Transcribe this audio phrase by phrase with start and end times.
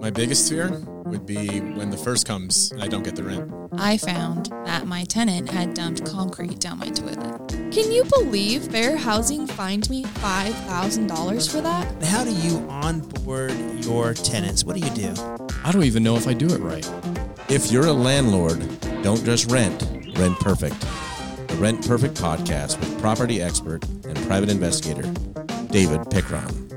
[0.00, 3.52] My biggest fear would be when the first comes and I don't get the rent.
[3.72, 7.48] I found that my tenant had dumped concrete down my toilet.
[7.70, 12.02] Can you believe Fair Housing fined me $5,000 for that?
[12.04, 13.52] How do you onboard
[13.84, 14.64] your tenants?
[14.64, 15.14] What do you do?
[15.64, 16.88] I don't even know if I do it right.
[17.50, 18.58] If you're a landlord,
[19.02, 19.82] don't just rent,
[20.16, 20.80] rent perfect.
[21.48, 25.02] The Rent Perfect podcast with property expert and private investigator,
[25.70, 26.69] David Pickron.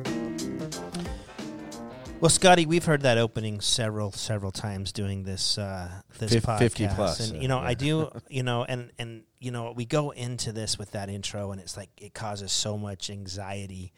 [2.24, 6.60] Well, Scotty, we've heard that opening several, several times doing this uh, this Fif- podcast.
[6.60, 7.68] 50 plus, and uh, you know, yeah.
[7.68, 11.52] I do, you know, and and you know, we go into this with that intro,
[11.52, 13.92] and it's like it causes so much anxiety,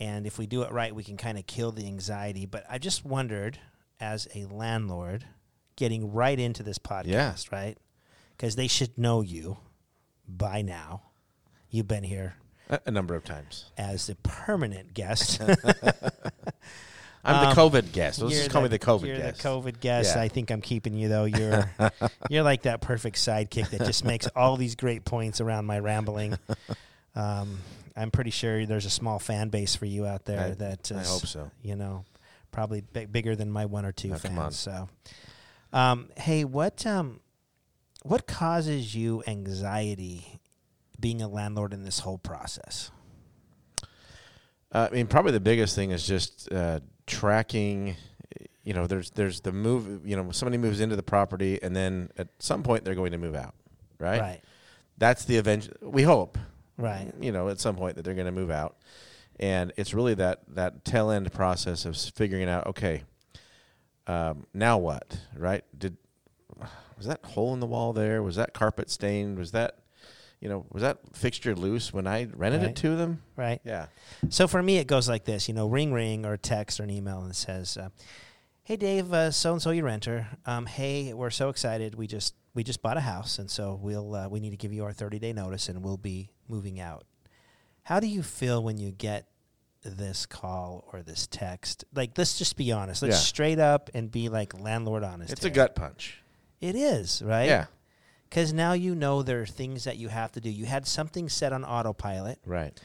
[0.00, 2.46] and if we do it right, we can kind of kill the anxiety.
[2.46, 3.60] But I just wondered,
[4.00, 5.24] as a landlord,
[5.76, 7.34] getting right into this podcast, Yeah.
[7.56, 7.78] right?
[8.36, 9.56] Because they should know you
[10.26, 11.02] by now.
[11.70, 12.34] You've been here
[12.70, 13.66] A, a number of times.
[13.78, 15.40] as a permanent guest.
[17.24, 18.20] I'm Um, the COVID guest.
[18.20, 19.42] Let's just call me the COVID you're guest.
[19.42, 20.16] the COVID guest.
[20.16, 20.22] Yeah.
[20.22, 21.24] I think I'm keeping you though.
[21.24, 21.70] You're
[22.30, 26.38] you're like that perfect sidekick that just makes all these great points around my rambling.
[27.14, 27.58] Um,
[27.96, 31.02] I'm pretty sure there's a small fan base for you out there I- that I
[31.02, 31.50] hope so.
[31.62, 32.04] You know,
[32.52, 34.56] probably big, bigger than my one or two Oh, fans.
[34.56, 34.88] So,
[35.72, 37.18] um, hey, what um,
[38.04, 40.38] what causes you anxiety
[41.00, 42.92] being a landlord in this whole process?
[44.72, 47.96] Uh, I mean, probably the biggest thing is just uh, tracking.
[48.64, 50.06] You know, there's there's the move.
[50.06, 53.18] You know, somebody moves into the property, and then at some point they're going to
[53.18, 53.54] move out.
[53.98, 54.20] Right.
[54.20, 54.40] Right.
[54.98, 55.70] That's the event.
[55.80, 56.38] We hope.
[56.76, 57.12] Right.
[57.20, 58.76] You know, at some point that they're going to move out,
[59.40, 62.66] and it's really that that tail end process of figuring out.
[62.66, 63.04] Okay.
[64.06, 65.18] Um, now what?
[65.36, 65.64] Right?
[65.76, 65.96] Did
[66.96, 68.22] was that hole in the wall there?
[68.22, 69.38] Was that carpet stained?
[69.38, 69.78] Was that
[70.40, 72.70] you know was that fixture loose when I rented Right.
[72.70, 73.22] it to them?
[73.36, 73.60] Right.
[73.64, 73.86] Yeah.
[74.28, 76.84] So for me, it goes like this: you know, ring ring or a text or
[76.84, 77.88] an email, and it says, uh,
[78.62, 80.26] "Hey Dave, so and so your renter.
[80.46, 81.94] Um, hey, we're so excited.
[81.94, 84.72] We just we just bought a house, and so we'll uh, we need to give
[84.72, 87.04] you our thirty day notice, and we'll be moving out."
[87.82, 89.28] How do you feel when you get
[89.82, 91.84] this call or this text?
[91.94, 93.00] Like, let's just be honest.
[93.00, 93.20] Let's Yeah.
[93.20, 95.32] straight up and be like landlord honest.
[95.32, 96.22] It's a gut punch.
[96.60, 97.46] It is right.
[97.46, 97.66] Yeah.
[98.28, 100.50] Because now you know there are things that you have to do.
[100.50, 102.78] You had something set on autopilot Right.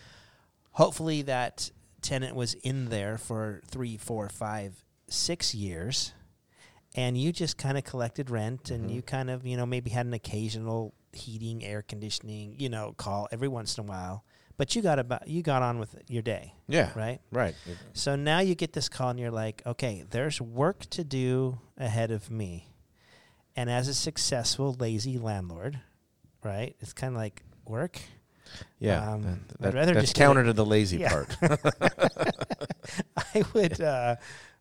[0.71, 1.71] hopefully that
[2.01, 6.13] tenant was in there for three, four, five, six years,
[6.95, 8.95] and you just kind of collected rent, and Mm-hmm.
[8.95, 13.27] you kind of you know maybe had an occasional heating, air conditioning, you know, call
[13.31, 14.23] every once in a while,
[14.57, 16.91] but you got about you got on with your day, Yeah.
[16.95, 17.19] right?
[17.31, 17.55] Right.
[17.93, 22.11] So now you get this call, and you're like, okay, there's work to do ahead
[22.11, 22.67] of me,
[23.55, 25.79] and as a successful lazy landlord,
[26.43, 26.75] right?
[26.79, 27.99] It's kind of like work.
[28.79, 29.11] Yeah.
[29.13, 31.09] Um, that- I'd rather that's just counter to the lazy Yeah.
[31.09, 31.37] part.
[33.33, 34.15] I would uh,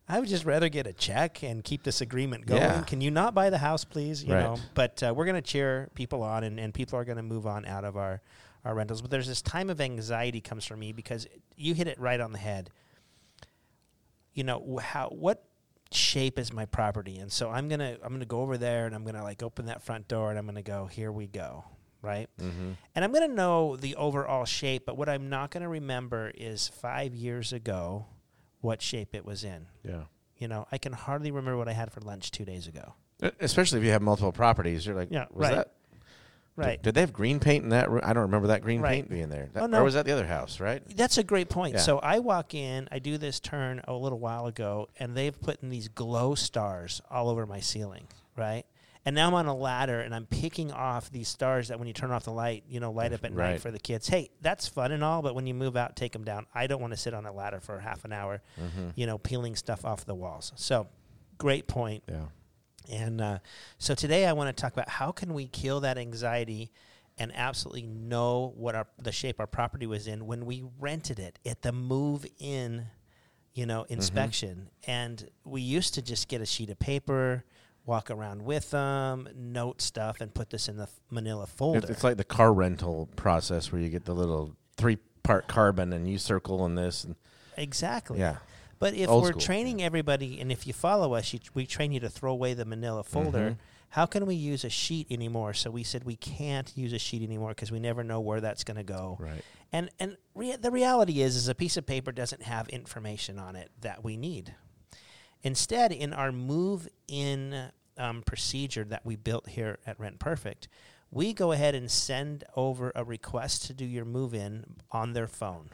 [0.07, 2.61] I would just rather get a check and keep this agreement going.
[2.61, 2.81] Yeah.
[2.83, 4.23] Can you not buy the house, please?
[4.23, 4.43] You Right.
[4.43, 7.23] know, but uh, we're going to cheer people on, and, and people are going to
[7.23, 8.21] move on out of our
[8.65, 9.01] our rentals.
[9.01, 12.31] But there's this time of anxiety comes for me because you hit it right on
[12.31, 12.69] the head.
[14.33, 15.43] You know how what
[15.95, 19.03] shape is my property, and so I'm gonna I'm gonna go over there and I'm
[19.03, 21.65] gonna like open that front door and I'm gonna go here we go
[22.03, 22.29] right.
[22.39, 22.73] mm-hmm.
[22.93, 27.15] And I'm to know the overall shape, but what I'm not to remember is five
[27.15, 28.05] years ago
[28.61, 29.65] what shape it was in.
[29.83, 30.03] Yeah.
[30.37, 32.93] You know, I can hardly remember what I had for lunch two days ago.
[33.39, 35.55] Especially if you have multiple properties, you're like, Yeah, was right.
[35.55, 35.73] that
[36.55, 36.77] Right.
[36.81, 38.01] Did, did they have green paint in that room?
[38.03, 38.91] I don't remember that green Right.
[38.95, 39.49] paint being there.
[39.53, 39.79] That, Oh, no.
[39.81, 40.59] Or was that the other house?
[40.59, 40.83] Right.
[40.95, 41.73] That's a great point.
[41.75, 41.79] Yeah.
[41.79, 45.63] So I walk in, I do this turn a little while ago, and they've put
[45.63, 48.65] in these glow stars all over my ceiling, right?
[49.05, 51.93] And now I'm on a ladder and I'm picking off these stars that when you
[51.93, 54.07] turn off the light, you know, light up at night for the kids.
[54.07, 56.45] Hey, that's fun and all, but when you move out, take them down.
[56.55, 58.89] I don't want to sit on a ladder for half an hour, Mm-hmm.
[58.95, 60.53] you know, peeling stuff off the walls.
[60.55, 60.87] So,
[61.37, 62.03] great point.
[62.07, 62.27] Yeah.
[62.91, 63.39] And uh,
[63.77, 66.71] so today I want to talk about how can we kill that anxiety
[67.17, 71.37] and absolutely know what our the shape our property was in when we rented it
[71.45, 72.87] at the move in,
[73.53, 74.69] you know, inspection.
[74.87, 77.43] And we used to just get a sheet of paper,
[77.85, 81.79] walk around with them, note stuff, and put this in the Manila folder.
[81.79, 85.93] It's, it's like the car rental process where you get the little three part carbon
[85.93, 87.03] and you circle in this.
[87.03, 87.15] And
[87.57, 88.19] exactly.
[88.19, 88.37] yeah.
[88.83, 91.93] But if Old we're school, training everybody, and if you follow us, you, we train
[91.93, 93.51] you to throw away the manila folder.
[93.51, 93.57] Mhm.
[93.91, 95.53] How can we use a sheet anymore?
[95.53, 98.65] So we said we can't use a sheet anymore because we never know where that's
[98.65, 99.15] going to go.
[99.21, 99.41] Right.
[99.71, 103.55] And and rea- the reality is, is a piece of paper doesn't have information on
[103.55, 104.53] it that we need.
[105.43, 110.67] Instead, in our move-in um, procedure that we built here at Rent Perfect,
[111.09, 115.69] we go ahead and send over a request to do your move-in on their phone.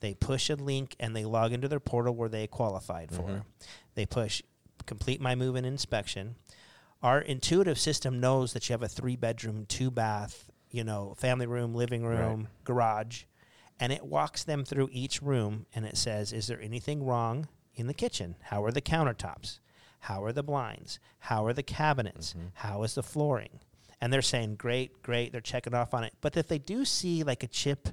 [0.00, 3.22] They push a link and they log into their portal where they qualified for.
[3.22, 3.44] Mhm.
[3.94, 4.42] They push
[4.86, 6.36] complete my move and inspection.
[7.02, 12.02] Our intuitive system knows that you have a three-bedroom, two-bath, you know, family room, living
[12.02, 13.24] room, garage,
[13.78, 17.86] and it walks them through each room and it says, "Is there anything wrong in
[17.86, 18.36] the kitchen?
[18.44, 19.60] How are the countertops?
[20.00, 20.98] How are the blinds?
[21.20, 22.34] How are the cabinets?
[22.54, 23.60] How is the flooring?"
[24.00, 26.14] And they're saying, "Great, great." They're checking off on it.
[26.22, 27.88] But if they do see like a chip,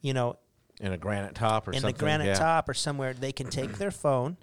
[0.00, 0.38] you know,
[0.80, 1.94] In a granite top or in something.
[1.94, 2.34] the granite yeah.
[2.34, 4.36] top or somewhere, they can take their phone,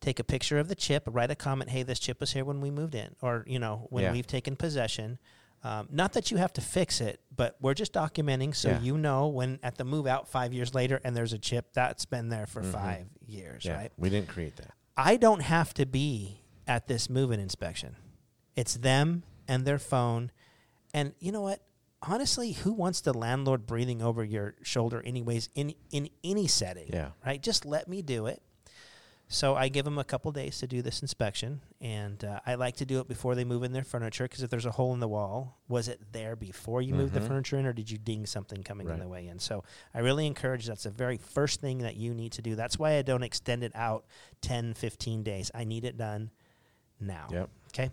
[0.00, 2.60] take a picture of the chip, write a comment, "Hey, this chip was here when
[2.60, 4.12] we moved in," or you know, when Yeah.
[4.12, 5.18] we've taken possession.
[5.64, 8.80] Um, not that you have to fix it, but we're just documenting so Yeah.
[8.80, 12.04] you know when at the move out five years later and there's a chip that's
[12.04, 13.76] been there for five years, Mm-hmm.
[13.76, 13.92] Right?
[13.98, 14.70] we didn't create that.
[14.96, 17.96] I don't have to be at this move-in inspection.
[18.54, 20.30] It's them and their phone.
[20.94, 21.60] And you know what?
[22.02, 26.88] Honestly, who wants the landlord breathing over your shoulder anyways in in any setting?
[26.92, 27.10] Yeah.
[27.26, 27.42] Right?
[27.42, 28.40] Just let me do it.
[29.30, 32.76] So I give them a couple days to do this inspection, and uh, I like
[32.76, 35.00] to do it before they move in their furniture because if there's a hole in
[35.00, 38.24] the wall, was it there before you moved the furniture in, or did you ding
[38.24, 39.02] something coming on Right.
[39.02, 39.38] the way in?
[39.38, 42.54] So I really encourage that's the very first thing that you need to do.
[42.54, 44.06] That's why I don't extend it out
[44.40, 45.50] 10, 15 days.
[45.54, 46.30] I need it done
[46.98, 47.26] now.
[47.30, 47.50] Yep.
[47.74, 47.90] Okay.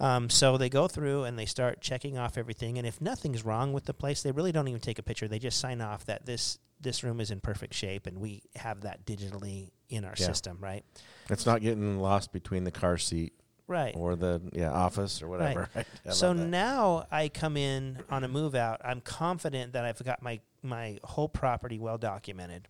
[0.00, 3.72] Um, so they go through and they start checking off everything, and if nothing's wrong
[3.72, 5.26] with the place, they really don't even take a picture.
[5.26, 8.82] They just sign off that this this room is in perfect shape, and we have
[8.82, 10.26] that digitally in our Yeah.
[10.26, 10.84] system, right?
[11.28, 13.32] It's not getting lost between the car seat
[13.66, 13.92] Right.
[13.96, 15.68] or the yeah office or whatever.
[15.74, 15.86] Right.
[16.14, 18.80] So now I come in on a move out.
[18.84, 22.68] I'm confident that I've got my my whole property well documented,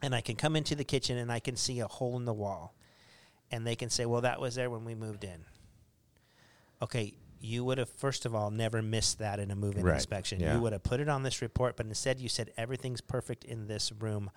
[0.00, 2.32] and I can come into the kitchen and I can see a hole in the
[2.34, 2.76] wall,
[3.50, 5.44] and they can say, "Well, that was there when we moved in."
[6.82, 10.40] Okay, you would have first of all never missed that in a move-in Right, inspection.
[10.40, 10.54] yeah.
[10.54, 13.66] You would have put it on this report, but instead you said everything's perfect in
[13.66, 14.30] this room.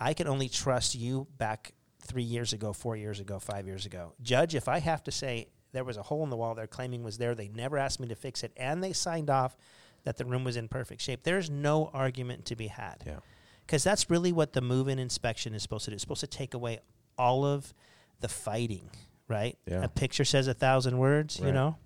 [0.00, 4.12] I can only trust you back three years ago, four years ago, five years ago.
[4.22, 7.02] Judge, if I have to say there was a hole in the wall they're claiming
[7.02, 9.56] was there, they never asked me to fix it, and they signed off
[10.04, 13.02] that the room was in perfect shape, there's no argument to be had.
[13.06, 13.16] Yeah.
[13.66, 15.94] Because that's really what the move in inspection is supposed to do.
[15.94, 16.80] It's supposed to take away
[17.16, 17.72] all of
[18.20, 18.90] the fighting,
[19.28, 19.56] right?
[19.66, 19.82] Yeah.
[19.82, 21.76] A picture says a thousand words, you know?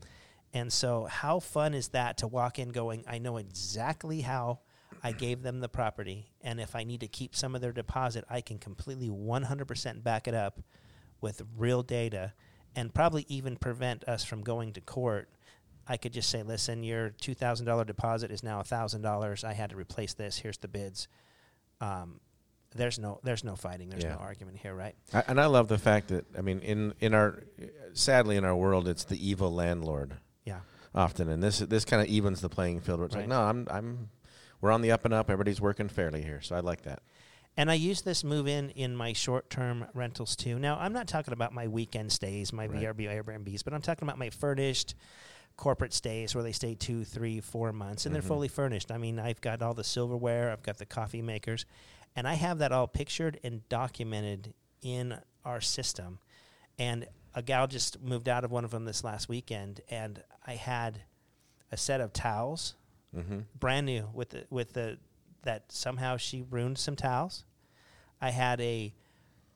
[0.58, 4.58] And so, how fun is that to walk in going, I know exactly how
[5.04, 6.26] I gave them the property.
[6.40, 10.26] And if I need to keep some of their deposit, I can completely 100% back
[10.26, 10.60] it up
[11.20, 12.32] with real data
[12.74, 15.28] and probably even prevent us from going to court.
[15.86, 19.44] I could just say, listen, your $2,000 deposit is now $1,000.
[19.44, 20.38] I had to replace this.
[20.38, 21.06] Here's the bids.
[21.80, 22.20] Um,
[22.74, 23.88] there's no there's no fighting.
[23.88, 24.14] There's Yeah.
[24.14, 24.94] no argument here, right?
[25.14, 27.42] I, and I love the fact that I mean in in our
[27.94, 30.18] sadly in our world it's the evil landlord
[30.48, 30.60] Yeah.
[30.94, 33.22] often and this this kind of evens the playing field where it's Right.
[33.22, 34.08] like no I'm I'm
[34.60, 37.00] we're on the up and up everybody's working fairly here so I like that
[37.56, 40.58] And I use this move in in my short term rentals too.
[40.60, 42.82] Now, I'm not talking about my weekend stays, my Right.
[42.82, 44.94] VRB Airbnbs, but I'm talking about my furnished
[45.56, 48.14] corporate stays where they stay two, three, four months and Mhm.
[48.14, 48.92] they're fully furnished.
[48.92, 51.66] I mean, I've got all the silverware, I've got the coffee makers,
[52.14, 56.20] and I have that all pictured and documented in our system.
[56.78, 60.54] And a gal just moved out of one of them this last weekend, and I
[60.54, 61.02] had
[61.70, 62.74] a set of towels
[63.16, 63.40] mm-hmm.
[63.58, 64.98] brand new with the with the
[65.42, 67.44] that somehow she ruined some towels.
[68.20, 68.92] I had a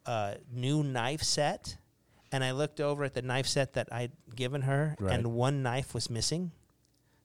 [0.06, 1.76] uh, new knife set,
[2.30, 5.14] and I looked over at the knife set that I'd given her, Right.
[5.14, 6.52] and one knife was missing.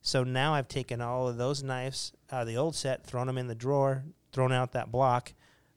[0.02, 3.38] So now I've taken all of those knives out of the old set, thrown them
[3.38, 5.32] in the drawer, thrown out that block,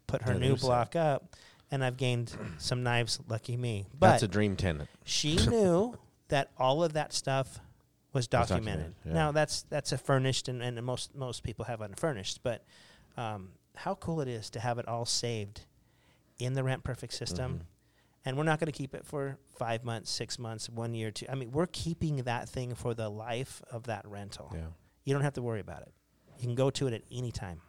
[0.08, 1.36] put her The new new block up,
[1.72, 3.20] and I've gained some knives.
[3.28, 3.86] Lucky me.
[3.98, 5.98] But that's a dream tenant she knew
[6.28, 7.60] that all of that stuff
[8.14, 8.66] was documented.
[8.68, 9.14] documented, yeah.
[9.14, 12.40] Now that's that's a furnished, and, and most most people have unfurnished.
[12.44, 12.64] But
[13.18, 15.62] um, how cool it is to have it all saved
[16.40, 17.64] in the Rent Perfect system, Mm-hmm.
[18.26, 21.26] and we're not going to keep it for five months, six months, one year, two.
[21.30, 24.50] I mean, we're keeping that thing for the life of that rental.
[24.54, 24.62] yeah
[25.06, 25.92] You don't have to worry about it.
[26.40, 27.62] You can go to it at any time.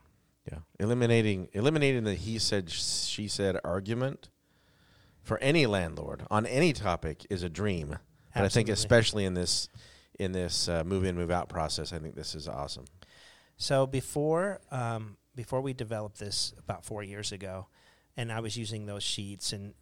[0.51, 0.59] Yeah.
[0.79, 4.29] Eliminating eliminating the he said she said argument
[5.23, 7.99] for any landlord on any topic is a dream.
[8.35, 9.69] And I think especially in this
[10.19, 12.87] in this uh, move in move out process I think this is awesome.
[13.57, 17.69] So before um, before we developed this about four years ago,
[18.17, 19.75] and I was using those sheets, and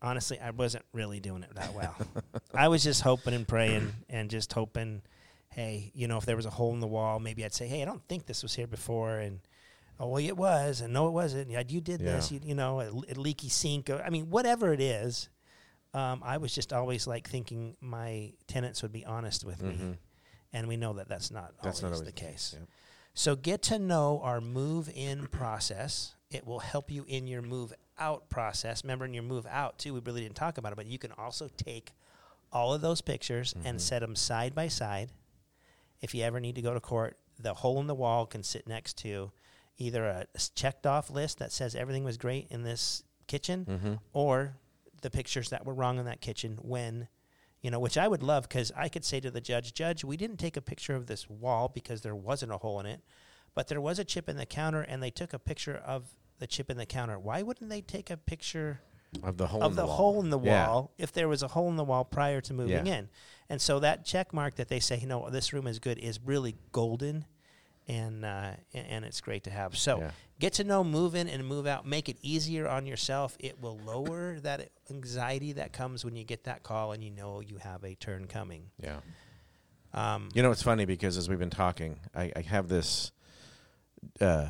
[0.00, 1.96] honestly, I wasn't really doing it that well.
[2.54, 5.02] I was just hoping and praying, and just hoping,
[5.48, 7.82] hey, you know, if there was a hole in the wall, maybe I'd say, hey,
[7.82, 9.40] I don't think this was here before, and
[10.00, 11.50] oh, well, it was, and no, it wasn't.
[11.50, 13.90] Yeah, you did this, you, you know, a, a leaky sink.
[13.90, 15.28] Or, I mean, whatever it is.
[15.92, 19.96] Um, I was just always like thinking my tenants would be honest with me, Mhm.
[20.52, 22.56] and we know that that's not that's not always always the case.
[22.58, 22.66] yeah.
[23.14, 26.16] So get to know our move in process.
[26.32, 29.94] It will help you in your move out process, remember in your move out too,
[29.94, 31.92] we really didn't talk about it, but you can also take
[32.52, 33.66] all of those pictures Mm-hmm.
[33.68, 35.10] and set them side by side.
[36.00, 38.66] If you ever need to go to court, the hole in the wall can sit
[38.66, 39.30] next to
[39.78, 43.94] either a checked off list that says everything was great in this kitchen Mm-hmm.
[44.12, 44.56] or
[45.02, 47.08] the pictures that were wrong in that kitchen when
[47.60, 50.16] you know which i would love because i could say to the judge judge we
[50.16, 53.00] didn't take a picture of this wall because there wasn't a hole in it
[53.54, 56.04] but there was a chip in the counter and they took a picture of
[56.38, 58.80] the chip in the counter why wouldn't they take a picture
[59.22, 59.96] Of the hole of in the, the, wall.
[59.96, 60.68] hole in the Yeah.
[60.68, 62.94] wall if there was a hole in the wall prior to moving Yeah.
[62.94, 63.08] in
[63.50, 66.18] and so that check mark that they say you know this room is good is
[66.20, 67.24] really golden
[67.88, 69.76] and uh, and it's great to have.
[69.76, 70.10] So Yeah.
[70.40, 73.36] get to know move in and move out make it easier on yourself.
[73.38, 77.40] It will lower that anxiety that comes when you get that call and you know
[77.40, 78.70] you have a turn coming.
[78.82, 79.00] Yeah.
[79.92, 83.12] um, You know, it's funny because as we've been talking, I, I have this
[84.20, 84.48] uh,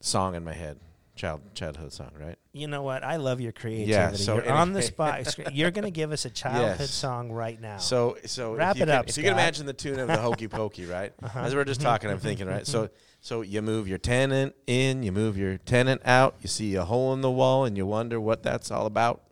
[0.00, 0.78] song in my head,
[1.16, 2.38] child childhood song, right?
[2.52, 5.84] you know what i love your creativity Yeah, so you're on the spot you're going
[5.84, 6.90] to give us a childhood Yes.
[6.94, 9.72] song right now So, so Wrap you it can, up, If you can imagine the
[9.72, 11.12] tune of the Hokey Pokey, right?
[11.22, 11.40] Uh-huh.
[11.40, 12.66] As we we're just talking, I'm thinking, right?
[12.66, 12.88] So,
[13.20, 17.12] so you move your tenant in, you move your tenant out, you see a hole
[17.12, 19.22] in the wall, and you wonder what that's all about,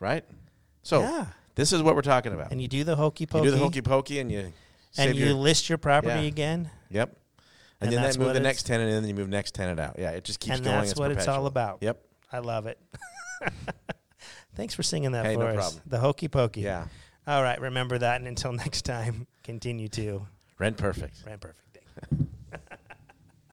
[0.00, 0.24] right?
[0.82, 2.50] So, yeah this is what we're talking about.
[2.50, 4.52] and you do the hokey you pokey do the Hokey Pokey, and you
[4.98, 6.26] and you your, list your property Yeah.
[6.26, 7.16] again yep,
[7.86, 9.78] and, and then that move the next tenant in, and then you move next tenant
[9.80, 9.96] out.
[9.98, 10.66] Yeah, it just keeps going.
[10.68, 10.86] and going.
[10.86, 12.00] that's what it's all about Yep.
[12.32, 12.78] i love it
[14.54, 15.82] thanks for singing that Hey, for no us problem.
[15.86, 16.86] the hokey pokey Yeah.
[17.26, 20.26] all right remember that and until next time continue to
[20.58, 21.16] Rent perfect.
[21.26, 22.16] rent perfect day